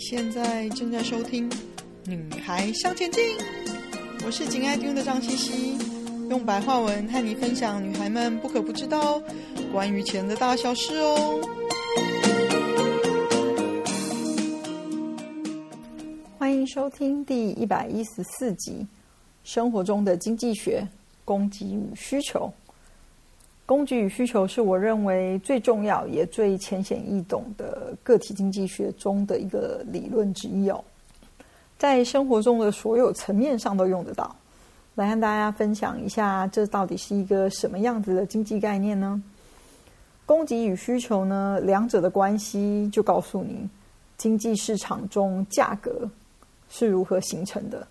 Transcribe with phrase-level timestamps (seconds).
[0.00, 1.48] 现在正在收听
[2.06, 3.22] 《女孩向前进》，
[4.24, 5.78] 我是紧爱听的张茜茜，
[6.30, 9.22] 用白话文和你分享女孩们不可不知道
[9.70, 11.38] 关于钱的大小事哦。
[16.38, 18.72] 欢迎收听第一百一十四集
[19.44, 20.82] 《生活中的经济学：
[21.26, 22.50] 供给与需求》。
[23.70, 30.82] 供给与需求是我认为最重要也最浅显易懂的个体经济学中的一个理论之一哦，
[31.78, 34.34] 在生活中的所有层面上都用得到。
[34.96, 39.22] 来和大家分享一下，这到底是一个什么样子的经济概念呢？
[40.26, 43.68] 供给与需求呢，两者的关系就告诉你，
[44.16, 46.10] 经济市场中价格
[46.68, 47.86] 是如何形成的。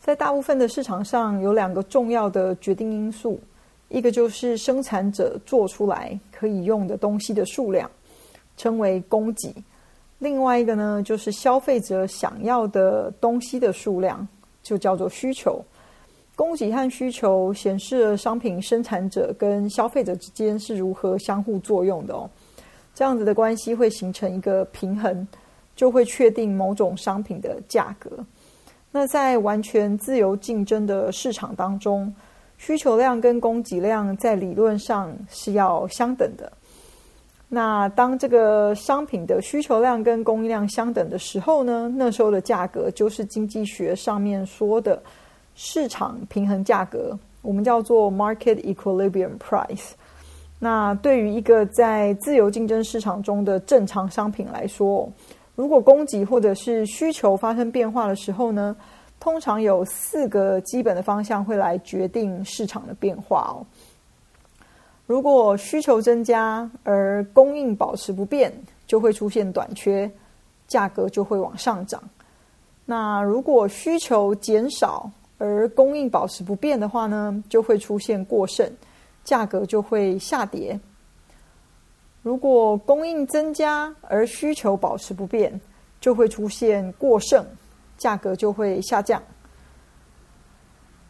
[0.00, 3.38] 在大部分的市场上，有两个重要的决定因素。
[3.90, 7.90] 一个就是生产者做出来可以用的东西的数量，
[8.56, 9.52] 称为供给；
[10.20, 14.26] 另外一个呢，就是消费者想要的东西的数量，
[14.62, 15.62] 就叫做需求。
[16.36, 22.30] 供给和需求显示了商品生产者跟消费者之间是如何相互作用的哦。
[22.94, 25.26] 这样子的关系会形成一个平衡，
[25.76, 28.24] 就会确定某种商品的价格。
[28.90, 32.12] 那在完全自由竞争的市场当中，
[32.60, 36.52] 需求量跟供给量在理论上是要相等的。
[37.48, 45.02] 那当这个商品的需求量跟供应量相等的时候呢，那时候的价格就是经济学上面说的
[45.54, 49.92] 市场平衡价格，我们叫做 market equilibrium price。
[50.58, 55.10] 那对于一个在自由竞争市场中的正常商品来说，
[55.56, 58.76] 如果供给或者是需求发生变化的时候呢，
[59.20, 63.62] 通常有四个基本的方向会来决定市场的变化哦。
[65.06, 68.52] 如果需求增加而供应保持不变，
[68.86, 70.10] 就会出现短缺，
[70.66, 72.02] 价格就会往上涨。
[72.86, 78.68] 那如果需求减少而供应保持不变的话呢，就会出现过剩，
[79.22, 80.80] 价格就会下跌。
[82.22, 85.60] 如果供应增加而需求保持不变，
[86.00, 87.44] 就会出现过剩。
[88.00, 89.22] 价格就会下降。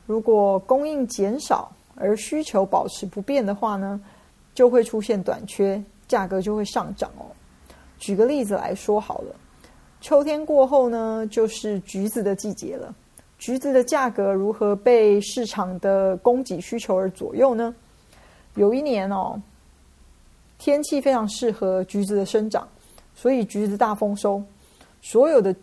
[0.07, 4.01] 如果供应减少而需求保持不变的话呢，
[4.55, 7.31] 就会出现短缺，价格就会上涨哦。
[7.99, 9.37] 举个例子来说好了，
[10.01, 12.93] 秋天过后呢，就是橘子的季节了。
[13.39, 17.73] 橘子的价格如何被市场的供给需求而左右呢？
[18.57, 19.41] 有一年哦，
[20.59, 22.67] 天气非常适合橘子的生长，
[23.15, 24.43] 所以橘子大丰收，
[25.01, 25.55] 所有的。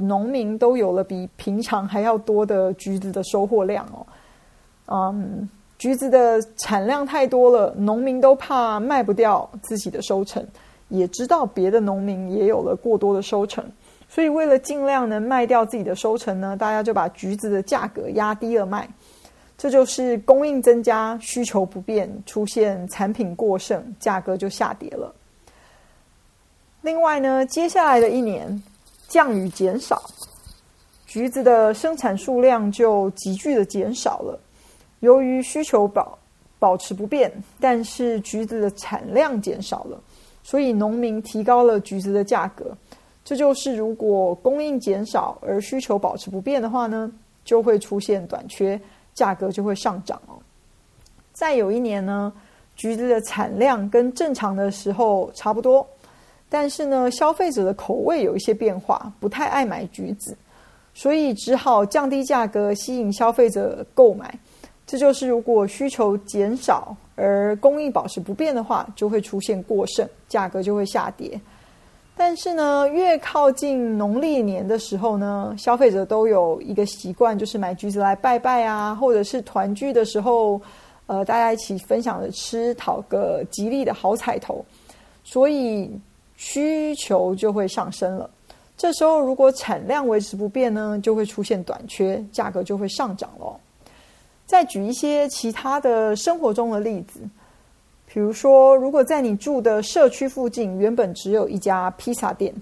[0.00, 4.06] 农民都有了比平常还要多的橘子的收获量哦，
[4.86, 5.46] 嗯，
[5.78, 10.42] 橘子的产量太多了，农民都怕卖不掉自己的收成，
[10.88, 13.62] 也知道别的农民也有了过多的收成，
[14.08, 18.88] 所以为了尽量能卖掉自己的收成呢，大家就把橘子的价格压低了卖，
[19.58, 25.14] 这就是供应增加，需求不变，出现产品过剩，价格就下跌了。
[26.80, 28.62] 另外呢，接下来的一年。
[29.10, 30.00] 降雨减少，
[31.04, 34.38] 橘子的生产数量就急剧的减少了。
[35.00, 36.16] 由于需求保
[36.60, 40.00] 保持不变，但是橘子的产量减少了，
[40.44, 42.66] 所以农民提高了橘子的价格。
[43.24, 47.10] 这就是如果供应减少而需求保持不变的话呢，
[47.44, 48.80] 就会出现短缺，
[49.12, 50.38] 价格就会上涨哦。
[51.32, 52.32] 再有一年呢，
[52.76, 55.84] 橘子的产量跟正常的时候差不多。
[56.52, 60.36] 但是呢，消费者的口味有一些变化，不太爱买橘子，
[60.92, 64.36] 所以只好降低价格，吸引消费者购买。
[64.84, 71.40] 这就是如果需求减少而供应保持不变的话，就会出现过剩，价格就会下跌。
[72.16, 80.60] 但是呢，越靠近农历年的时候呢，消费者都有一个习惯，就是买橘子来拜拜啊，或者是团聚的时候，
[81.06, 84.64] 呃，大家一起分享着吃，讨个吉利的好彩头，
[85.22, 85.88] 所以。
[86.42, 88.28] 需求就会上升了，
[88.74, 93.60] 这时候如果产量维持不变呢，就会出现短缺，价格就会上涨了。
[94.46, 97.20] 再举一些其他的生活中的例子，
[98.06, 102.54] 比如说，如果在你住的社区附近原本只有一家披萨店，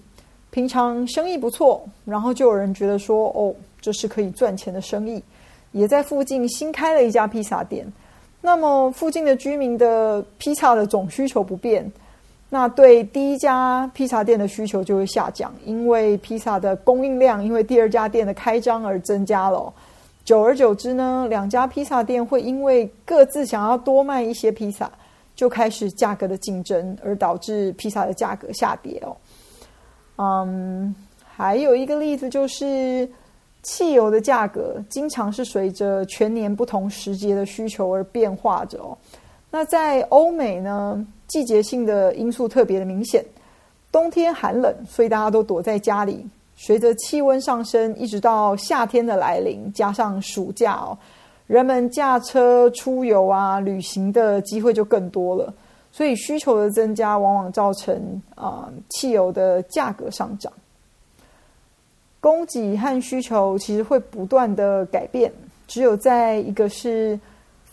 [0.50, 5.22] 平常生意不错，然后就有人觉得说，哦，这是可以赚钱的生意，
[5.70, 7.86] 也在附近新开了一家披萨店，
[8.40, 11.88] 那么附近的居民的披萨的总需求不变。
[12.50, 19.72] 那对第一家披萨店的需求就会下降，因为披萨的供应量因为第二家店的开张而增加了。
[20.24, 24.90] 久而久之呢，两家披萨店会因为各自想要多卖一些披萨，
[25.34, 29.16] 就开始价格的竞争，而导致披萨的价格下跌哦。
[30.16, 33.08] 嗯，还有一个例子就是，
[33.62, 38.96] 汽油的价格经常是随着全年不同时节的需求而变化着哦。
[39.50, 43.24] 那在欧美呢，季节性的因素特别的明显，
[43.90, 46.26] 冬天寒冷，所以大家都躲在家里。
[46.54, 50.98] 随着气温上升，一直到夏天的来临，加上暑假哦，
[51.46, 55.54] 人们驾车出游啊、旅行的机会就更多了。
[55.90, 60.52] 所以需求的增加，往往造成啊、汽油的价格上涨。
[62.20, 65.32] 供给和需求其实会不断的改变，
[65.66, 67.18] 只有在一个是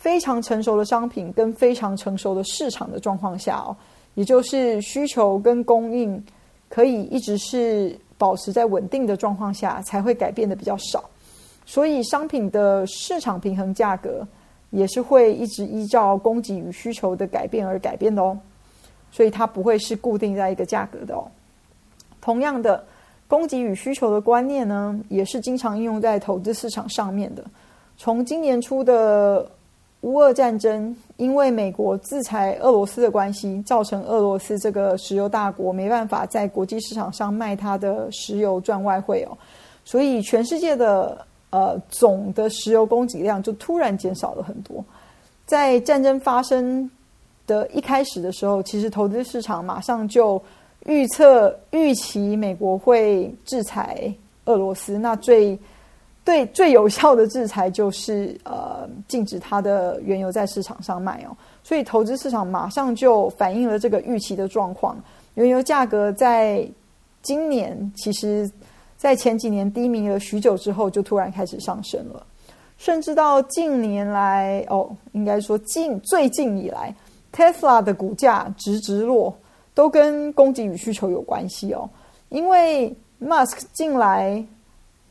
[0.05, 3.75] 非常成熟的商品跟非常成熟的市场的状况下哦，
[4.13, 6.23] 也就是需求跟供应
[6.69, 7.97] 可以一直是。
[8.17, 11.03] 保持在稳定的状况下，才会改变的比较少。
[11.65, 14.25] 所以，商品的市场平衡价格
[14.69, 18.39] 也是会一直依照供给与需求的改变而改变的哦。
[19.11, 21.27] 所以，它不会是固定在一个价格的哦。
[22.21, 22.81] 同样的，
[23.27, 27.43] 供给与需求的观念呢，也是经常应用在投资市场上面的。
[27.97, 29.45] 从今年初的
[30.05, 39.35] 乌俄战争，因为美国制裁俄罗斯的关系，造成俄罗斯这个石油大国没办法在国际市场上卖它的石油赚外汇哦，
[39.83, 44.85] 所以全世界的呃总的石油供给量就突然减少了很多。
[45.47, 46.87] 在战争发生
[47.47, 50.39] 的一开始的时候，其实投资市场马上就
[50.85, 54.13] 预测预期美国会制裁
[54.45, 55.57] 俄罗斯，那最。
[56.25, 64.97] 对，最有效的制裁就是呃禁止它的原油在市场上卖哦，所以投资市场马上就反映了这个预期的状况。
[65.35, 66.67] 原油价格在
[67.21, 68.49] 今年其实，
[68.97, 72.25] 在前几年低迷了许久之后，就突然开始上升了，
[72.79, 76.91] 甚至到近年来哦，应该说近最近以来
[77.31, 79.31] ，Tesla 的股价直直落，
[79.75, 81.87] 都跟供给与需求有关系哦，
[82.29, 82.91] 因为
[83.21, 84.43] Musk 进来。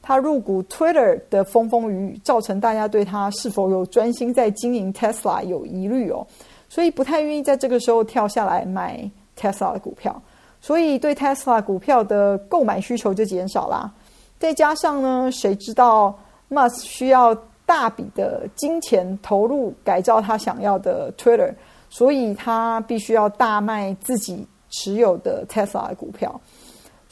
[0.07, 6.27] 他入股 Twitter 的风风雨雨，造成大家对他是否有专心在经营 Tesla 有疑虑哦，
[6.69, 10.23] 所以不太愿意在这个时候跳下来买 Tesla 的股票，
[10.61, 13.91] 所以对 Tesla 股票的购买需求就减少啦。
[14.39, 16.15] 再加上呢，谁知道
[16.51, 17.35] Musk 需要
[17.65, 21.51] 大笔的金钱投入改造他想要的 Twitter，
[21.89, 26.39] 所以他必须要大卖自己持有的 Tesla 的股票。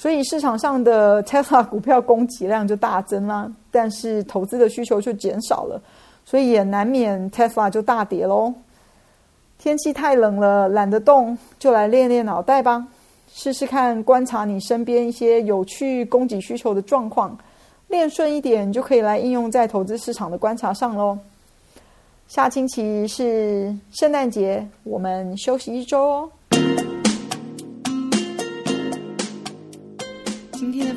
[0.03, 5.81] 所以市场上的 Tesla 股票供给量就大增啦，但是投资的需求就减少了，
[6.25, 8.53] 所以也难免 Tesla 就大跌喽。
[9.61, 12.85] 天气太冷了，懒得动，就来练练脑袋吧，
[13.33, 17.39] 试试看观察你身边一些有趣供给需求的状况，
[17.87, 21.17] 练顺一点就可以来应用在投资市场的观察上喽。
[22.27, 26.31] 下星期是圣诞节，我们休息一周哦。